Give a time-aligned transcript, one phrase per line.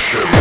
[0.00, 0.39] Christian.